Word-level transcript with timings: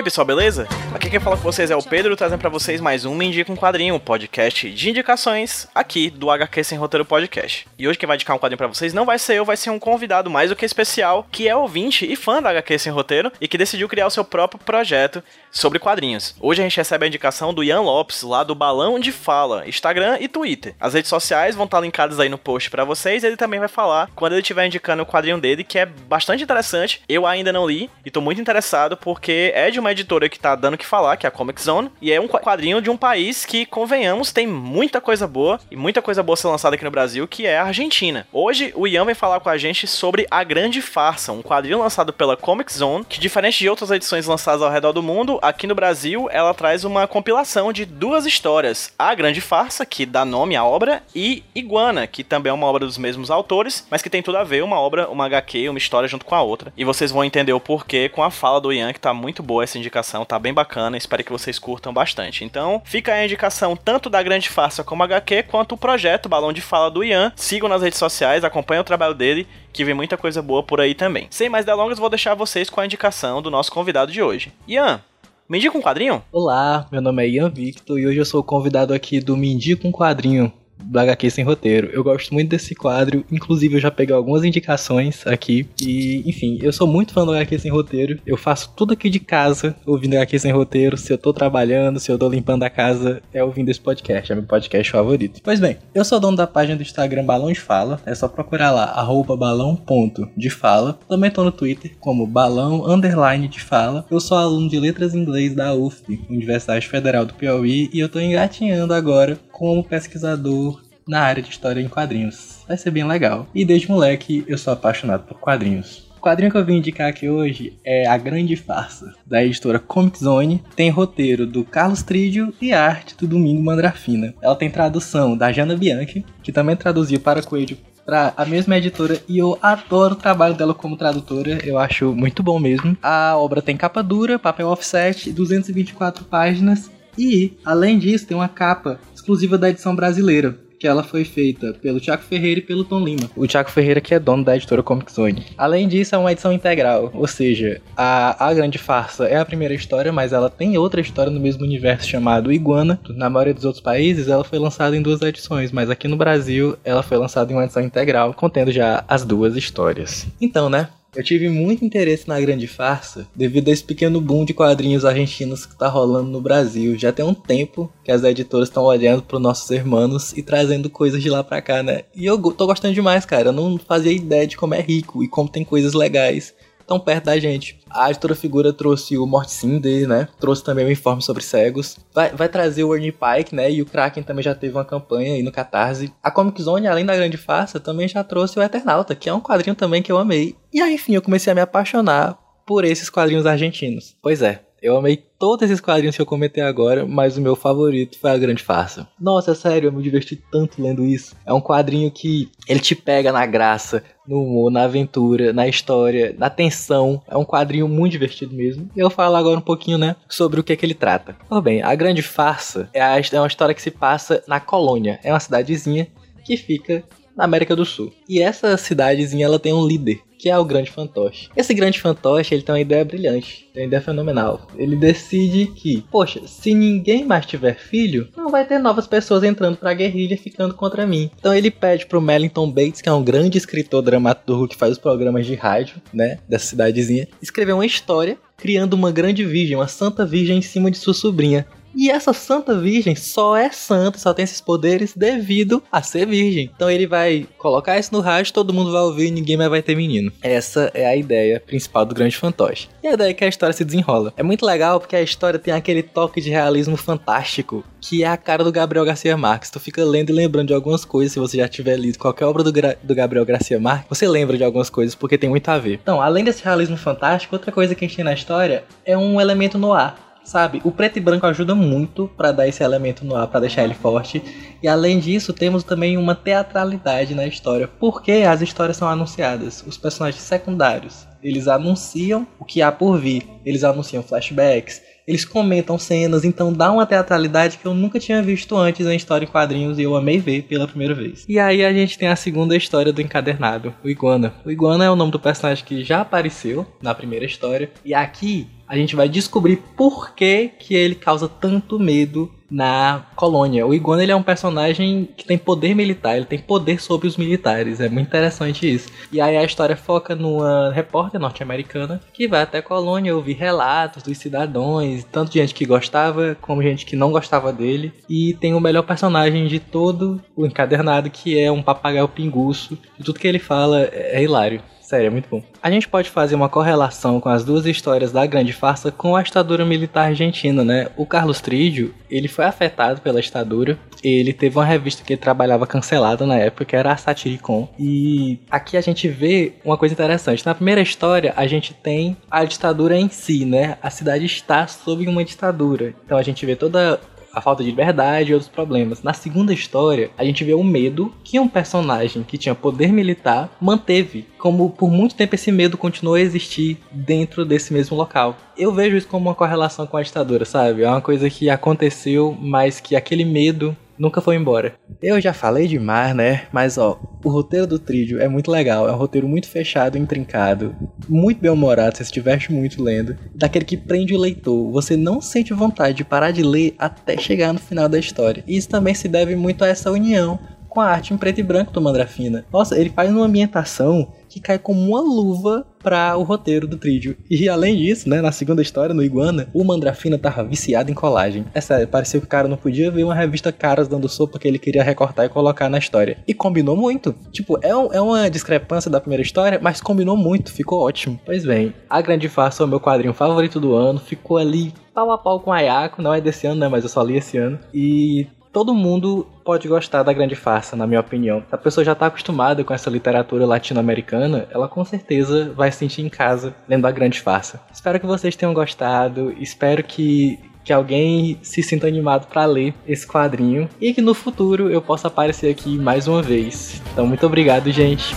Aí 0.00 0.04
pessoal, 0.04 0.26
beleza? 0.26 0.66
Aqui 0.94 1.10
quem 1.10 1.20
fala 1.20 1.36
com 1.36 1.42
vocês 1.42 1.70
é 1.70 1.76
o 1.76 1.82
Pedro, 1.82 2.16
trazendo 2.16 2.40
pra 2.40 2.48
vocês 2.48 2.80
mais 2.80 3.04
um 3.04 3.14
Me 3.14 3.26
Indica 3.26 3.52
um 3.52 3.56
Quadrinho, 3.56 3.94
um 3.94 3.98
podcast 3.98 4.70
de 4.70 4.90
indicações 4.90 5.68
aqui 5.74 6.08
do 6.08 6.30
HQ 6.30 6.64
Sem 6.64 6.78
Roteiro 6.78 7.04
Podcast. 7.04 7.66
E 7.78 7.86
hoje 7.86 7.98
quem 7.98 8.06
vai 8.06 8.16
indicar 8.16 8.34
um 8.34 8.38
quadrinho 8.38 8.56
pra 8.56 8.66
vocês 8.66 8.94
não 8.94 9.04
vai 9.04 9.18
ser 9.18 9.34
eu, 9.34 9.44
vai 9.44 9.58
ser 9.58 9.68
um 9.68 9.78
convidado 9.78 10.30
mais 10.30 10.48
do 10.48 10.56
que 10.56 10.64
especial, 10.64 11.26
que 11.30 11.46
é 11.46 11.54
ouvinte 11.54 12.10
e 12.10 12.16
fã 12.16 12.40
da 12.40 12.48
HQ 12.48 12.78
Sem 12.78 12.92
Roteiro 12.92 13.30
e 13.40 13.46
que 13.46 13.58
decidiu 13.58 13.88
criar 13.88 14.06
o 14.06 14.10
seu 14.10 14.24
próprio 14.24 14.58
projeto 14.64 15.22
sobre 15.50 15.78
quadrinhos. 15.78 16.34
Hoje 16.40 16.62
a 16.62 16.64
gente 16.64 16.78
recebe 16.78 17.04
a 17.04 17.08
indicação 17.08 17.52
do 17.52 17.62
Ian 17.62 17.80
Lopes, 17.80 18.22
lá 18.22 18.42
do 18.42 18.54
Balão 18.54 18.98
de 18.98 19.12
Fala, 19.12 19.68
Instagram 19.68 20.16
e 20.18 20.28
Twitter. 20.28 20.74
As 20.80 20.94
redes 20.94 21.10
sociais 21.10 21.54
vão 21.54 21.66
estar 21.66 21.80
linkadas 21.80 22.18
aí 22.18 22.28
no 22.28 22.38
post 22.38 22.70
pra 22.70 22.84
vocês, 22.84 23.22
ele 23.22 23.36
também 23.36 23.60
vai 23.60 23.68
falar 23.68 24.08
quando 24.14 24.32
ele 24.32 24.40
estiver 24.40 24.66
indicando 24.66 25.02
o 25.02 25.06
quadrinho 25.06 25.38
dele, 25.38 25.62
que 25.62 25.78
é 25.78 25.84
bastante 25.84 26.42
interessante. 26.42 27.02
Eu 27.08 27.26
ainda 27.26 27.52
não 27.52 27.66
li 27.66 27.90
e 28.04 28.10
tô 28.10 28.20
muito 28.20 28.40
interessado 28.40 28.96
porque 28.96 29.52
é 29.54 29.70
de 29.70 29.78
uma 29.78 29.89
editora 29.90 30.28
que 30.28 30.38
tá 30.38 30.54
dando 30.54 30.78
que 30.78 30.86
falar, 30.86 31.16
que 31.16 31.26
é 31.26 31.28
a 31.28 31.32
Comic 31.32 31.60
Zone, 31.60 31.90
e 32.00 32.12
é 32.12 32.20
um 32.20 32.28
quadrinho 32.28 32.80
de 32.80 32.90
um 32.90 32.96
país 32.96 33.44
que, 33.44 33.66
convenhamos, 33.66 34.32
tem 34.32 34.46
muita 34.46 35.00
coisa 35.00 35.26
boa 35.26 35.60
e 35.70 35.76
muita 35.76 36.02
coisa 36.02 36.22
boa 36.22 36.36
ser 36.36 36.48
lançada 36.48 36.74
aqui 36.74 36.84
no 36.84 36.90
Brasil, 36.90 37.26
que 37.26 37.46
é 37.46 37.58
a 37.58 37.64
Argentina. 37.64 38.26
Hoje 38.32 38.72
o 38.76 38.86
Ian 38.86 39.04
vem 39.04 39.14
falar 39.14 39.40
com 39.40 39.48
a 39.48 39.58
gente 39.58 39.86
sobre 39.86 40.26
A 40.30 40.42
Grande 40.44 40.80
Farsa, 40.80 41.32
um 41.32 41.42
quadrinho 41.42 41.78
lançado 41.78 42.12
pela 42.12 42.36
Comic 42.36 42.72
Zone, 42.72 43.04
que 43.08 43.20
diferente 43.20 43.58
de 43.58 43.68
outras 43.68 43.90
edições 43.90 44.26
lançadas 44.26 44.62
ao 44.62 44.70
redor 44.70 44.92
do 44.92 45.02
mundo, 45.02 45.38
aqui 45.42 45.66
no 45.66 45.74
Brasil 45.74 46.28
ela 46.30 46.54
traz 46.54 46.84
uma 46.84 47.06
compilação 47.06 47.72
de 47.72 47.84
duas 47.84 48.26
histórias: 48.26 48.92
A 48.98 49.14
Grande 49.14 49.40
Farsa, 49.40 49.84
que 49.86 50.06
dá 50.06 50.24
nome 50.24 50.56
à 50.56 50.64
obra, 50.64 51.02
e 51.14 51.42
Iguana, 51.54 52.06
que 52.06 52.24
também 52.24 52.50
é 52.50 52.54
uma 52.54 52.66
obra 52.66 52.86
dos 52.86 52.98
mesmos 52.98 53.30
autores, 53.30 53.86
mas 53.90 54.02
que 54.02 54.10
tem 54.10 54.22
tudo 54.22 54.38
a 54.38 54.44
ver 54.44 54.62
uma 54.62 54.78
obra, 54.78 55.08
uma 55.08 55.26
HQ, 55.26 55.68
uma 55.68 55.78
história 55.78 56.08
junto 56.08 56.24
com 56.24 56.34
a 56.34 56.42
outra. 56.42 56.72
E 56.76 56.84
vocês 56.84 57.10
vão 57.10 57.24
entender 57.24 57.52
o 57.52 57.60
porquê 57.60 58.08
com 58.08 58.22
a 58.22 58.30
fala 58.30 58.60
do 58.60 58.72
Ian, 58.72 58.92
que 58.92 59.00
tá 59.00 59.12
muito 59.12 59.42
boa 59.42 59.64
essa 59.64 59.78
indicação, 59.80 60.24
tá 60.24 60.38
bem 60.38 60.54
bacana, 60.54 60.96
espero 60.96 61.24
que 61.24 61.32
vocês 61.32 61.58
curtam 61.58 61.92
bastante. 61.92 62.44
Então, 62.44 62.80
fica 62.84 63.12
aí 63.12 63.22
a 63.22 63.24
indicação 63.24 63.76
tanto 63.76 64.08
da 64.08 64.22
Grande 64.22 64.48
Farsa 64.48 64.84
como 64.84 65.02
HQ, 65.02 65.44
quanto 65.44 65.74
o 65.74 65.78
projeto 65.78 66.28
Balão 66.28 66.52
de 66.52 66.60
Fala 66.60 66.90
do 66.90 67.02
Ian. 67.02 67.32
Sigam 67.36 67.68
nas 67.68 67.82
redes 67.82 67.98
sociais, 67.98 68.44
acompanhem 68.44 68.80
o 68.80 68.84
trabalho 68.84 69.14
dele, 69.14 69.46
que 69.72 69.84
vem 69.84 69.94
muita 69.94 70.16
coisa 70.16 70.40
boa 70.40 70.62
por 70.62 70.80
aí 70.80 70.94
também. 70.94 71.26
Sem 71.30 71.48
mais 71.48 71.64
delongas, 71.64 71.98
vou 71.98 72.08
deixar 72.08 72.34
vocês 72.34 72.70
com 72.70 72.80
a 72.80 72.84
indicação 72.84 73.42
do 73.42 73.50
nosso 73.50 73.72
convidado 73.72 74.12
de 74.12 74.22
hoje. 74.22 74.52
Ian, 74.68 75.02
me 75.50 75.58
indica 75.58 75.76
um 75.76 75.82
quadrinho? 75.82 76.22
Olá, 76.30 76.86
meu 76.92 77.00
nome 77.02 77.24
é 77.24 77.28
Ian 77.28 77.50
Victor 77.50 77.98
e 77.98 78.06
hoje 78.06 78.18
eu 78.18 78.24
sou 78.24 78.40
convidado 78.40 78.94
aqui 78.94 79.18
do 79.18 79.36
Me 79.36 79.52
Indica 79.52 79.84
um 79.84 79.90
Quadrinho, 79.90 80.52
do 80.84 80.98
HQ 80.98 81.30
Sem 81.30 81.44
Roteiro. 81.44 81.88
Eu 81.92 82.02
gosto 82.02 82.32
muito 82.32 82.50
desse 82.50 82.74
quadro, 82.74 83.24
inclusive 83.30 83.76
eu 83.76 83.80
já 83.80 83.90
peguei 83.90 84.14
algumas 84.14 84.44
indicações 84.44 85.26
aqui. 85.26 85.66
E, 85.80 86.22
enfim, 86.26 86.58
eu 86.62 86.72
sou 86.72 86.86
muito 86.86 87.12
fã 87.12 87.24
do 87.24 87.32
HQ 87.32 87.58
Sem 87.58 87.70
Roteiro. 87.70 88.18
Eu 88.26 88.36
faço 88.36 88.72
tudo 88.76 88.92
aqui 88.92 89.08
de 89.10 89.20
casa 89.20 89.74
ouvindo 89.86 90.14
HQ 90.14 90.38
Sem 90.38 90.52
Roteiro. 90.52 90.96
Se 90.96 91.12
eu 91.12 91.18
tô 91.18 91.32
trabalhando, 91.32 92.00
se 92.00 92.10
eu 92.10 92.18
tô 92.18 92.28
limpando 92.28 92.62
a 92.62 92.70
casa, 92.70 93.22
é 93.32 93.42
ouvindo 93.42 93.68
esse 93.68 93.80
podcast. 93.80 94.32
É 94.32 94.34
meu 94.34 94.44
podcast 94.44 94.90
favorito. 94.90 95.40
Pois 95.42 95.60
bem, 95.60 95.76
eu 95.94 96.04
sou 96.04 96.20
dono 96.20 96.36
da 96.36 96.46
página 96.46 96.76
do 96.76 96.82
Instagram 96.82 97.24
Balão 97.24 97.52
de 97.52 97.60
Fala. 97.60 98.00
É 98.04 98.14
só 98.14 98.28
procurar 98.28 98.70
lá, 98.70 98.84
arroba 98.84 99.36
balão.de 99.36 100.50
fala. 100.50 100.98
Também 101.08 101.30
tô 101.30 101.44
no 101.44 101.52
Twitter 101.52 101.92
como 102.00 102.26
balão 102.26 102.86
underline 102.86 103.48
de 103.48 103.60
fala. 103.60 104.04
Eu 104.10 104.20
sou 104.20 104.36
aluno 104.36 104.68
de 104.68 104.78
letras 104.78 105.14
em 105.14 105.20
inglês 105.20 105.54
da 105.54 105.74
UFP, 105.74 106.20
Universidade 106.28 106.86
Federal 106.86 107.24
do 107.24 107.34
Piauí, 107.34 107.90
e 107.92 108.00
eu 108.00 108.08
tô 108.08 108.20
engatinhando 108.20 108.94
agora 108.94 109.38
como 109.60 109.84
pesquisador 109.84 110.80
na 111.06 111.20
área 111.20 111.42
de 111.42 111.50
história 111.50 111.82
em 111.82 111.88
quadrinhos. 111.88 112.64
Vai 112.66 112.78
ser 112.78 112.90
bem 112.90 113.04
legal. 113.04 113.46
E 113.54 113.62
desde 113.62 113.90
moleque 113.90 114.42
eu 114.48 114.56
sou 114.56 114.72
apaixonado 114.72 115.24
por 115.24 115.38
quadrinhos. 115.38 116.08
O 116.16 116.20
quadrinho 116.22 116.50
que 116.50 116.56
eu 116.56 116.64
vim 116.64 116.78
indicar 116.78 117.10
aqui 117.10 117.28
hoje 117.28 117.74
é 117.84 118.06
A 118.06 118.16
Grande 118.16 118.56
Farsa, 118.56 119.12
da 119.26 119.44
editora 119.44 119.78
Comic 119.78 120.18
Zone. 120.18 120.62
Tem 120.74 120.88
roteiro 120.88 121.46
do 121.46 121.62
Carlos 121.62 122.02
Trídio 122.02 122.54
e 122.58 122.72
arte 122.72 123.14
do 123.18 123.26
Domingo 123.26 123.62
Mandrafina. 123.62 124.34
Ela 124.40 124.56
tem 124.56 124.70
tradução 124.70 125.36
da 125.36 125.52
Jana 125.52 125.76
Bianchi, 125.76 126.24
que 126.42 126.52
também 126.52 126.74
traduziu 126.74 127.20
para 127.20 127.42
Coelho 127.42 127.76
para 128.06 128.32
a 128.38 128.46
mesma 128.46 128.78
editora 128.78 129.20
e 129.28 129.38
eu 129.38 129.58
adoro 129.60 130.14
o 130.14 130.18
trabalho 130.18 130.54
dela 130.54 130.72
como 130.72 130.96
tradutora, 130.96 131.58
eu 131.62 131.78
acho 131.78 132.14
muito 132.14 132.42
bom 132.42 132.58
mesmo. 132.58 132.96
A 133.02 133.36
obra 133.36 133.60
tem 133.60 133.76
capa 133.76 134.02
dura, 134.02 134.38
papel 134.38 134.68
offset, 134.68 135.30
224 135.30 136.24
páginas 136.24 136.90
e, 137.16 137.52
além 137.64 137.98
disso, 137.98 138.26
tem 138.26 138.36
uma 138.36 138.48
capa 138.48 138.98
exclusiva 139.20 139.58
da 139.58 139.68
edição 139.68 139.94
brasileira, 139.94 140.56
que 140.78 140.86
ela 140.86 141.02
foi 141.02 141.24
feita 141.24 141.74
pelo 141.74 142.00
Tiago 142.00 142.22
Ferreira 142.22 142.58
e 142.58 142.62
pelo 142.62 142.84
Tom 142.84 143.04
Lima. 143.04 143.30
O 143.36 143.46
Tiago 143.46 143.70
Ferreira 143.70 144.00
que 144.00 144.14
é 144.14 144.18
dono 144.18 144.42
da 144.42 144.56
editora 144.56 144.82
Comic 144.82 145.12
Zone. 145.12 145.44
Além 145.56 145.86
disso, 145.86 146.14
é 146.14 146.18
uma 146.18 146.32
edição 146.32 146.52
integral, 146.52 147.10
ou 147.12 147.26
seja, 147.26 147.80
a, 147.94 148.48
a 148.48 148.54
Grande 148.54 148.78
Farsa 148.78 149.26
é 149.26 149.36
a 149.36 149.44
primeira 149.44 149.74
história, 149.74 150.10
mas 150.10 150.32
ela 150.32 150.48
tem 150.48 150.78
outra 150.78 151.00
história 151.00 151.30
no 151.30 151.38
mesmo 151.38 151.64
universo 151.64 152.08
chamado 152.08 152.50
Iguana. 152.50 152.98
Na 153.10 153.28
maioria 153.28 153.54
dos 153.54 153.66
outros 153.66 153.82
países, 153.82 154.28
ela 154.28 154.42
foi 154.42 154.58
lançada 154.58 154.96
em 154.96 155.02
duas 155.02 155.20
edições, 155.20 155.70
mas 155.70 155.90
aqui 155.90 156.08
no 156.08 156.16
Brasil, 156.16 156.76
ela 156.82 157.02
foi 157.02 157.18
lançada 157.18 157.52
em 157.52 157.54
uma 157.54 157.64
edição 157.64 157.82
integral, 157.82 158.32
contendo 158.32 158.72
já 158.72 159.04
as 159.06 159.24
duas 159.24 159.56
histórias. 159.56 160.26
Então, 160.40 160.70
né? 160.70 160.88
Eu 161.14 161.24
tive 161.24 161.48
muito 161.48 161.84
interesse 161.84 162.28
na 162.28 162.40
grande 162.40 162.68
farsa 162.68 163.26
devido 163.34 163.68
a 163.68 163.72
esse 163.72 163.82
pequeno 163.82 164.20
boom 164.20 164.44
de 164.44 164.54
quadrinhos 164.54 165.04
argentinos 165.04 165.66
que 165.66 165.76
tá 165.76 165.88
rolando 165.88 166.30
no 166.30 166.40
Brasil. 166.40 166.96
Já 166.96 167.12
tem 167.12 167.24
um 167.24 167.34
tempo 167.34 167.92
que 168.04 168.12
as 168.12 168.22
editoras 168.22 168.68
estão 168.68 168.84
olhando 168.84 169.22
para 169.22 169.38
nossos 169.40 169.68
irmãos 169.70 170.32
e 170.36 170.42
trazendo 170.42 170.88
coisas 170.88 171.20
de 171.20 171.28
lá 171.28 171.42
pra 171.42 171.60
cá, 171.60 171.82
né? 171.82 172.02
E 172.14 172.24
eu 172.24 172.40
tô 172.52 172.64
gostando 172.64 172.94
demais, 172.94 173.26
cara. 173.26 173.48
Eu 173.48 173.52
não 173.52 173.76
fazia 173.76 174.12
ideia 174.12 174.46
de 174.46 174.56
como 174.56 174.74
é 174.74 174.80
rico 174.80 175.24
e 175.24 175.28
como 175.28 175.48
tem 175.48 175.64
coisas 175.64 175.94
legais 175.94 176.54
tão 176.90 176.98
perto 176.98 177.26
da 177.26 177.38
gente. 177.38 177.78
A 177.88 178.10
editora 178.10 178.34
Figura 178.34 178.72
trouxe 178.72 179.16
o 179.16 179.24
Morte 179.24 179.52
Cinder, 179.52 180.08
né? 180.08 180.26
Trouxe 180.40 180.64
também 180.64 180.84
o 180.84 180.90
informe 180.90 181.22
sobre 181.22 181.40
cegos. 181.40 181.96
Vai, 182.12 182.30
vai 182.30 182.48
trazer 182.48 182.82
o 182.82 182.92
Ernie 182.92 183.12
Pike, 183.12 183.54
né? 183.54 183.70
E 183.70 183.80
o 183.80 183.86
Kraken 183.86 184.24
também 184.24 184.42
já 184.42 184.56
teve 184.56 184.76
uma 184.76 184.84
campanha 184.84 185.34
aí 185.34 185.42
no 185.44 185.52
Catarse. 185.52 186.12
A 186.20 186.32
Comic 186.32 186.60
Zone, 186.60 186.88
além 186.88 187.06
da 187.06 187.14
Grande 187.14 187.36
Farsa, 187.36 187.78
também 187.78 188.08
já 188.08 188.24
trouxe 188.24 188.58
o 188.58 188.62
Eternauta, 188.62 189.14
que 189.14 189.28
é 189.28 189.32
um 189.32 189.40
quadrinho 189.40 189.76
também 189.76 190.02
que 190.02 190.10
eu 190.10 190.18
amei. 190.18 190.56
E 190.72 190.80
aí, 190.80 190.94
enfim, 190.94 191.14
eu 191.14 191.22
comecei 191.22 191.52
a 191.52 191.54
me 191.54 191.60
apaixonar 191.60 192.36
por 192.66 192.84
esses 192.84 193.08
quadrinhos 193.08 193.46
argentinos. 193.46 194.16
Pois 194.20 194.42
é, 194.42 194.60
eu 194.82 194.96
amei 194.96 195.22
todos 195.38 195.64
esses 195.64 195.80
quadrinhos 195.80 196.16
que 196.16 196.22
eu 196.22 196.26
comentei 196.26 196.62
agora, 196.62 197.06
mas 197.06 197.36
o 197.36 197.40
meu 197.40 197.56
favorito 197.56 198.18
foi 198.18 198.30
a 198.30 198.38
Grande 198.38 198.62
Farsa. 198.62 199.08
Nossa, 199.18 199.54
sério, 199.54 199.88
eu 199.88 199.92
me 199.92 200.02
diverti 200.02 200.36
tanto 200.50 200.82
lendo 200.82 201.04
isso. 201.04 201.34
É 201.46 201.52
um 201.52 201.60
quadrinho 201.60 202.10
que 202.10 202.50
ele 202.68 202.80
te 202.80 202.94
pega 202.94 203.32
na 203.32 203.44
graça, 203.46 204.02
no 204.26 204.42
humor, 204.42 204.70
na 204.70 204.84
aventura, 204.84 205.52
na 205.52 205.66
história, 205.66 206.34
na 206.38 206.50
tensão. 206.50 207.22
É 207.28 207.36
um 207.36 207.44
quadrinho 207.44 207.88
muito 207.88 208.12
divertido 208.12 208.54
mesmo. 208.54 208.88
E 208.94 209.00
eu 209.00 209.10
falo 209.10 209.36
agora 209.36 209.58
um 209.58 209.62
pouquinho, 209.62 209.98
né, 209.98 210.16
sobre 210.28 210.60
o 210.60 210.64
que 210.64 210.72
é 210.72 210.76
que 210.76 210.84
ele 210.84 210.94
trata. 210.94 211.36
Pois 211.48 211.62
bem, 211.62 211.82
a 211.82 211.94
Grande 211.94 212.22
Farsa 212.22 212.88
é, 212.92 213.00
é 213.00 213.40
uma 213.40 213.46
história 213.46 213.74
que 213.74 213.82
se 213.82 213.90
passa 213.90 214.42
na 214.46 214.60
Colônia. 214.60 215.18
É 215.22 215.32
uma 215.32 215.40
cidadezinha 215.40 216.08
que 216.44 216.56
fica 216.56 217.04
na 217.36 217.44
América 217.44 217.76
do 217.76 217.84
Sul. 217.84 218.12
E 218.28 218.40
essa 218.40 218.76
cidadezinha 218.76 219.46
ela 219.46 219.58
tem 219.58 219.72
um 219.72 219.86
líder, 219.86 220.20
que 220.38 220.48
é 220.48 220.58
o 220.58 220.64
Grande 220.64 220.90
Fantoche. 220.90 221.48
Esse 221.56 221.74
Grande 221.74 222.00
Fantoche, 222.00 222.54
ele 222.54 222.62
tem 222.62 222.74
uma 222.74 222.80
ideia 222.80 223.04
brilhante, 223.04 223.68
tem 223.72 223.82
uma 223.82 223.86
ideia 223.88 224.02
fenomenal. 224.02 224.66
Ele 224.76 224.96
decide 224.96 225.66
que, 225.66 226.04
poxa, 226.10 226.40
se 226.46 226.74
ninguém 226.74 227.24
mais 227.24 227.46
tiver 227.46 227.76
filho, 227.76 228.28
não 228.36 228.48
vai 228.48 228.66
ter 228.66 228.78
novas 228.78 229.06
pessoas 229.06 229.42
entrando 229.42 229.76
pra 229.76 229.94
guerrilha 229.94 230.36
ficando 230.36 230.74
contra 230.74 231.06
mim. 231.06 231.30
Então 231.38 231.54
ele 231.54 231.70
pede 231.70 232.06
pro 232.06 232.20
Mellington 232.20 232.70
Bates, 232.70 233.02
que 233.02 233.08
é 233.08 233.12
um 233.12 233.22
grande 233.22 233.58
escritor 233.58 234.02
dramaturgo 234.02 234.68
que 234.68 234.76
faz 234.76 234.92
os 234.92 234.98
programas 234.98 235.46
de 235.46 235.54
rádio, 235.54 235.96
né, 236.12 236.38
dessa 236.48 236.66
cidadezinha, 236.66 237.28
escrever 237.42 237.72
uma 237.72 237.86
história 237.86 238.38
criando 238.60 238.92
uma 238.92 239.10
grande 239.10 239.44
virgem, 239.44 239.74
uma 239.74 239.88
santa 239.88 240.26
virgem 240.26 240.58
em 240.58 240.62
cima 240.62 240.90
de 240.90 240.98
sua 240.98 241.14
sobrinha. 241.14 241.66
E 241.94 242.10
essa 242.10 242.32
Santa 242.32 242.78
Virgem 242.78 243.14
só 243.14 243.56
é 243.56 243.70
santa, 243.70 244.18
só 244.18 244.32
tem 244.32 244.44
esses 244.44 244.60
poderes 244.60 245.14
devido 245.14 245.82
a 245.90 246.02
ser 246.02 246.26
virgem. 246.26 246.70
Então 246.74 246.90
ele 246.90 247.06
vai 247.06 247.46
colocar 247.58 247.98
isso 247.98 248.12
no 248.12 248.20
rádio, 248.20 248.52
todo 248.52 248.72
mundo 248.72 248.92
vai 248.92 249.02
ouvir 249.02 249.26
e 249.26 249.30
ninguém 249.30 249.56
mais 249.56 249.70
vai 249.70 249.82
ter 249.82 249.96
menino. 249.96 250.32
Essa 250.42 250.90
é 250.94 251.06
a 251.06 251.16
ideia 251.16 251.60
principal 251.60 252.04
do 252.04 252.14
Grande 252.14 252.36
Fantoche. 252.36 252.88
E 253.02 253.08
é 253.08 253.34
que 253.34 253.44
a 253.44 253.48
história 253.48 253.72
se 253.72 253.84
desenrola. 253.84 254.32
É 254.36 254.42
muito 254.42 254.64
legal 254.64 255.00
porque 255.00 255.16
a 255.16 255.22
história 255.22 255.58
tem 255.58 255.74
aquele 255.74 256.02
toque 256.02 256.40
de 256.40 256.50
realismo 256.50 256.96
fantástico 256.96 257.84
que 258.00 258.24
é 258.24 258.28
a 258.28 258.36
cara 258.36 258.64
do 258.64 258.72
Gabriel 258.72 259.04
Garcia 259.04 259.36
Marques. 259.36 259.70
Tu 259.70 259.78
fica 259.78 260.02
lendo 260.04 260.30
e 260.30 260.32
lembrando 260.32 260.68
de 260.68 260.74
algumas 260.74 261.04
coisas, 261.04 261.32
se 261.32 261.38
você 261.38 261.58
já 261.58 261.68
tiver 261.68 261.96
lido 261.96 262.18
qualquer 262.18 262.46
obra 262.46 262.62
do, 262.62 262.72
Gra 262.72 262.96
do 263.02 263.14
Gabriel 263.14 263.44
Garcia 263.44 263.78
Marques, 263.78 264.08
você 264.08 264.26
lembra 264.26 264.56
de 264.56 264.64
algumas 264.64 264.88
coisas 264.88 265.14
porque 265.14 265.36
tem 265.36 265.50
muito 265.50 265.68
a 265.68 265.78
ver. 265.78 266.00
Então, 266.02 266.20
além 266.20 266.42
desse 266.42 266.64
realismo 266.64 266.96
fantástico, 266.96 267.54
outra 267.54 267.70
coisa 267.70 267.94
que 267.94 268.04
a 268.04 268.08
gente 268.08 268.16
tem 268.16 268.24
na 268.24 268.32
história 268.32 268.84
é 269.04 269.16
um 269.16 269.40
elemento 269.40 269.76
no 269.76 269.92
ar 269.92 270.29
sabe? 270.44 270.80
O 270.84 270.90
preto 270.90 271.18
e 271.18 271.20
branco 271.20 271.46
ajuda 271.46 271.74
muito 271.74 272.28
para 272.36 272.52
dar 272.52 272.68
esse 272.68 272.82
elemento 272.82 273.24
no 273.24 273.36
ar, 273.36 273.46
para 273.46 273.60
deixar 273.60 273.84
ele 273.84 273.94
forte. 273.94 274.42
E 274.82 274.88
além 274.88 275.18
disso, 275.18 275.52
temos 275.52 275.84
também 275.84 276.16
uma 276.16 276.34
teatralidade 276.34 277.34
na 277.34 277.46
história, 277.46 277.88
porque 277.88 278.32
as 278.32 278.60
histórias 278.60 278.96
são 278.96 279.08
anunciadas. 279.08 279.84
Os 279.86 279.96
personagens 279.96 280.42
secundários, 280.42 281.26
eles 281.42 281.68
anunciam 281.68 282.46
o 282.58 282.64
que 282.64 282.82
há 282.82 282.90
por 282.90 283.18
vir. 283.18 283.46
Eles 283.64 283.84
anunciam 283.84 284.22
flashbacks, 284.22 285.02
eles 285.30 285.44
comentam 285.44 285.96
cenas, 285.96 286.44
então 286.44 286.72
dá 286.72 286.90
uma 286.90 287.06
teatralidade 287.06 287.78
que 287.78 287.86
eu 287.86 287.94
nunca 287.94 288.18
tinha 288.18 288.42
visto 288.42 288.76
antes 288.76 289.06
em 289.06 289.14
história 289.14 289.44
em 289.44 289.48
quadrinhos 289.48 289.96
e 289.96 290.02
eu 290.02 290.16
amei 290.16 290.38
ver 290.38 290.62
pela 290.62 290.88
primeira 290.88 291.14
vez. 291.14 291.44
E 291.48 291.56
aí 291.56 291.84
a 291.84 291.92
gente 291.92 292.18
tem 292.18 292.26
a 292.26 292.34
segunda 292.34 292.76
história 292.76 293.12
do 293.12 293.20
encadernado, 293.20 293.94
o 294.02 294.08
Iguana. 294.08 294.54
O 294.64 294.70
Iguana 294.72 295.04
é 295.04 295.10
o 295.10 295.14
nome 295.14 295.30
do 295.30 295.38
personagem 295.38 295.84
que 295.84 296.02
já 296.02 296.22
apareceu 296.22 296.86
na 297.00 297.14
primeira 297.14 297.44
história, 297.44 297.92
e 298.04 298.12
aqui 298.12 298.66
a 298.90 298.96
gente 298.96 299.14
vai 299.14 299.28
descobrir 299.28 299.76
por 299.96 300.34
que, 300.34 300.72
que 300.76 300.96
ele 300.96 301.14
causa 301.14 301.48
tanto 301.48 301.96
medo 301.96 302.50
na 302.68 303.24
colônia. 303.36 303.86
O 303.86 303.94
Iguana 303.94 304.24
ele 304.24 304.32
é 304.32 304.36
um 304.36 304.42
personagem 304.42 305.28
que 305.36 305.46
tem 305.46 305.56
poder 305.56 305.94
militar, 305.94 306.36
ele 306.36 306.44
tem 306.44 306.58
poder 306.58 307.00
sobre 307.00 307.28
os 307.28 307.36
militares, 307.36 308.00
é 308.00 308.08
muito 308.08 308.26
interessante 308.26 308.92
isso. 308.92 309.08
E 309.30 309.40
aí 309.40 309.56
a 309.56 309.62
história 309.62 309.96
foca 309.96 310.34
numa 310.34 310.92
repórter 310.92 311.40
norte-americana 311.40 312.20
que 312.32 312.48
vai 312.48 312.62
até 312.62 312.78
a 312.78 312.82
colônia 312.82 313.34
ouvir 313.34 313.52
relatos 313.54 314.24
dos 314.24 314.38
cidadãos, 314.38 315.24
tanto 315.30 315.52
gente 315.52 315.72
que 315.72 315.86
gostava 315.86 316.56
como 316.60 316.82
gente 316.82 317.06
que 317.06 317.14
não 317.14 317.30
gostava 317.30 317.72
dele, 317.72 318.12
e 318.28 318.54
tem 318.54 318.74
o 318.74 318.80
melhor 318.80 319.02
personagem 319.02 319.68
de 319.68 319.78
todo 319.78 320.42
o 320.56 320.66
encadernado 320.66 321.30
que 321.30 321.60
é 321.60 321.70
um 321.70 321.82
papagaio 321.82 322.26
pinguço, 322.26 322.98
e 323.18 323.22
tudo 323.22 323.38
que 323.38 323.46
ele 323.46 323.60
fala 323.60 324.08
é 324.12 324.42
hilário. 324.42 324.82
Sério, 325.10 325.26
é 325.26 325.30
muito 325.30 325.48
bom. 325.50 325.60
A 325.82 325.90
gente 325.90 326.06
pode 326.06 326.30
fazer 326.30 326.54
uma 326.54 326.68
correlação 326.68 327.40
com 327.40 327.48
as 327.48 327.64
duas 327.64 327.84
histórias 327.84 328.30
da 328.30 328.46
Grande 328.46 328.72
Farsa 328.72 329.10
com 329.10 329.34
a 329.34 329.42
ditadura 329.42 329.84
militar 329.84 330.28
argentina, 330.28 330.84
né? 330.84 331.08
O 331.16 331.26
Carlos 331.26 331.60
Trídio, 331.60 332.14
ele 332.30 332.46
foi 332.46 332.64
afetado 332.64 333.20
pela 333.20 333.42
ditadura. 333.42 333.98
Ele 334.22 334.52
teve 334.52 334.78
uma 334.78 334.84
revista 334.84 335.24
que 335.24 335.32
ele 335.32 335.40
trabalhava 335.40 335.84
cancelada 335.84 336.46
na 336.46 336.54
época, 336.58 336.84
que 336.84 336.94
era 336.94 337.10
a 337.10 337.16
Satiricon. 337.16 337.88
E 337.98 338.60
aqui 338.70 338.96
a 338.96 339.00
gente 339.00 339.26
vê 339.26 339.72
uma 339.84 339.98
coisa 339.98 340.14
interessante. 340.14 340.64
Na 340.64 340.76
primeira 340.76 341.00
história, 341.00 341.52
a 341.56 341.66
gente 341.66 341.92
tem 341.92 342.36
a 342.48 342.64
ditadura 342.64 343.18
em 343.18 343.28
si, 343.28 343.64
né? 343.64 343.98
A 344.00 344.10
cidade 344.10 344.44
está 344.44 344.86
sob 344.86 345.26
uma 345.26 345.44
ditadura. 345.44 346.14
Então 346.24 346.38
a 346.38 346.42
gente 346.44 346.64
vê 346.64 346.76
toda 346.76 347.18
a 347.52 347.60
falta 347.60 347.82
de 347.82 347.90
liberdade 347.90 348.50
e 348.50 348.54
outros 348.54 348.70
problemas. 348.70 349.22
Na 349.22 349.32
segunda 349.32 349.72
história, 349.72 350.30
a 350.36 350.44
gente 350.44 350.64
vê 350.64 350.74
o 350.74 350.84
medo 350.84 351.32
que 351.42 351.58
um 351.58 351.68
personagem 351.68 352.42
que 352.42 352.58
tinha 352.58 352.74
poder 352.74 353.12
militar 353.12 353.70
manteve. 353.80 354.46
Como 354.58 354.90
por 354.90 355.10
muito 355.10 355.34
tempo 355.34 355.54
esse 355.54 355.72
medo 355.72 355.98
continuou 355.98 356.36
a 356.36 356.40
existir 356.40 356.98
dentro 357.10 357.64
desse 357.64 357.92
mesmo 357.92 358.16
local. 358.16 358.56
Eu 358.76 358.92
vejo 358.92 359.16
isso 359.16 359.28
como 359.28 359.48
uma 359.48 359.54
correlação 359.54 360.06
com 360.06 360.16
a 360.16 360.22
ditadura, 360.22 360.64
sabe? 360.64 361.02
É 361.02 361.08
uma 361.08 361.20
coisa 361.20 361.50
que 361.50 361.68
aconteceu, 361.68 362.56
mas 362.60 363.00
que 363.00 363.16
aquele 363.16 363.44
medo 363.44 363.96
nunca 364.20 364.42
foi 364.42 364.54
embora. 364.54 364.94
Eu 365.22 365.40
já 365.40 365.54
falei 365.54 365.88
demais, 365.88 366.36
né? 366.36 366.66
Mas 366.70 366.98
ó, 366.98 367.18
o 367.42 367.48
roteiro 367.48 367.86
do 367.86 367.98
Trídio 367.98 368.40
é 368.40 368.46
muito 368.46 368.70
legal. 368.70 369.08
É 369.08 369.12
um 369.12 369.16
roteiro 369.16 369.48
muito 369.48 369.66
fechado, 369.66 370.18
intrincado, 370.18 370.94
muito 371.26 371.60
bem-humorado, 371.60 372.18
você 372.18 372.24
se 372.24 372.32
diverte 372.32 372.70
muito 372.70 373.02
lendo. 373.02 373.36
Daquele 373.54 373.86
que 373.86 373.96
prende 373.96 374.34
o 374.34 374.38
leitor. 374.38 374.92
Você 374.92 375.16
não 375.16 375.40
sente 375.40 375.72
vontade 375.72 376.18
de 376.18 376.24
parar 376.24 376.50
de 376.50 376.62
ler 376.62 376.94
até 376.98 377.38
chegar 377.38 377.72
no 377.72 377.80
final 377.80 378.08
da 378.08 378.18
história. 378.18 378.62
E 378.66 378.76
isso 378.76 378.88
também 378.88 379.14
se 379.14 379.26
deve 379.26 379.56
muito 379.56 379.82
a 379.82 379.88
essa 379.88 380.10
união 380.10 380.58
com 380.90 381.00
a 381.00 381.06
arte 381.06 381.32
em 381.32 381.38
preto 381.38 381.60
e 381.60 381.62
branco 381.62 381.92
do 381.92 382.00
Mandrafina. 382.00 382.64
Nossa, 382.70 382.98
ele 382.98 383.08
faz 383.08 383.30
uma 383.30 383.46
ambientação 383.46 384.28
que 384.48 384.60
cai 384.60 384.78
como 384.78 385.00
uma 385.00 385.20
luva 385.20 385.86
para 386.02 386.36
o 386.36 386.42
roteiro 386.42 386.86
do 386.88 386.96
Trídio. 386.96 387.36
E 387.48 387.68
além 387.68 387.96
disso, 387.96 388.28
né, 388.28 388.40
na 388.40 388.50
segunda 388.50 388.82
história, 388.82 389.14
no 389.14 389.22
Iguana, 389.22 389.68
o 389.72 389.84
Mandrafina 389.84 390.36
tava 390.36 390.64
viciado 390.64 391.10
em 391.10 391.14
colagem. 391.14 391.64
É 391.72 391.80
sério, 391.80 392.08
parecia 392.08 392.40
que 392.40 392.46
o 392.46 392.48
cara 392.48 392.66
não 392.66 392.76
podia 392.76 393.10
ver 393.10 393.22
uma 393.22 393.34
revista 393.34 393.70
Caras 393.70 394.08
dando 394.08 394.28
sopa 394.28 394.58
que 394.58 394.66
ele 394.66 394.78
queria 394.78 395.04
recortar 395.04 395.46
e 395.46 395.48
colocar 395.48 395.88
na 395.88 395.98
história. 395.98 396.38
E 396.48 396.52
combinou 396.52 396.96
muito. 396.96 397.32
Tipo, 397.52 397.78
é, 397.80 397.94
um, 397.94 398.12
é 398.12 398.20
uma 398.20 398.50
discrepância 398.50 399.08
da 399.08 399.20
primeira 399.20 399.42
história, 399.42 399.78
mas 399.80 400.00
combinou 400.00 400.36
muito, 400.36 400.72
ficou 400.72 401.06
ótimo. 401.06 401.38
Pois 401.46 401.64
bem, 401.64 401.94
A 402.08 402.20
Grande 402.20 402.48
Farsa 402.48 402.82
é 402.82 402.86
o 402.86 402.88
meu 402.88 402.98
quadrinho 402.98 403.32
favorito 403.32 403.78
do 403.78 403.94
ano, 403.94 404.18
ficou 404.18 404.56
ali 404.56 404.92
pau 405.14 405.30
a 405.30 405.38
pau 405.38 405.60
com 405.60 405.72
Ayako, 405.72 406.22
não 406.22 406.34
é 406.34 406.40
desse 406.40 406.66
ano, 406.66 406.80
né, 406.80 406.88
mas 406.88 407.04
eu 407.04 407.10
só 407.10 407.22
li 407.22 407.36
esse 407.36 407.56
ano. 407.56 407.78
E 407.94 408.46
todo 408.72 408.94
mundo 408.94 409.46
pode 409.64 409.88
gostar 409.88 410.22
da 410.22 410.32
grande 410.32 410.54
farsa, 410.54 410.96
na 410.96 411.06
minha 411.06 411.20
opinião. 411.20 411.62
A 411.70 411.76
pessoa 411.76 412.04
já 412.04 412.12
está 412.12 412.26
acostumada 412.26 412.82
com 412.84 412.94
essa 412.94 413.10
literatura 413.10 413.66
latino-americana, 413.66 414.66
ela 414.70 414.88
com 414.88 415.04
certeza 415.04 415.72
vai 415.74 415.90
se 415.90 415.98
sentir 415.98 416.22
em 416.22 416.28
casa 416.28 416.74
lendo 416.88 417.06
a 417.06 417.10
grande 417.10 417.40
farsa. 417.40 417.80
Espero 417.92 418.18
que 418.18 418.26
vocês 418.26 418.56
tenham 418.56 418.74
gostado, 418.74 419.52
espero 419.58 420.02
que 420.02 420.58
que 420.82 420.94
alguém 420.94 421.58
se 421.62 421.82
sinta 421.82 422.06
animado 422.06 422.46
para 422.46 422.64
ler 422.64 422.94
esse 423.06 423.26
quadrinho 423.26 423.86
e 424.00 424.14
que 424.14 424.22
no 424.22 424.32
futuro 424.32 424.90
eu 424.90 425.02
possa 425.02 425.28
aparecer 425.28 425.70
aqui 425.70 425.98
mais 425.98 426.26
uma 426.26 426.42
vez. 426.42 427.02
Então, 427.12 427.26
muito 427.26 427.44
obrigado, 427.44 427.92
gente. 427.92 428.34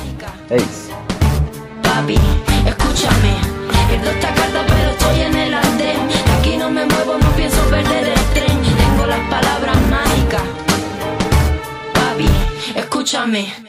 É 0.50 0.57
isso. 0.57 0.91
me. 13.33 13.62